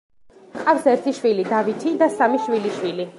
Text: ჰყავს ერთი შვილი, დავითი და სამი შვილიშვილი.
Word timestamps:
ჰყავს 0.61 0.87
ერთი 0.93 1.13
შვილი, 1.19 1.45
დავითი 1.51 1.93
და 2.03 2.09
სამი 2.17 2.45
შვილიშვილი. 2.47 3.07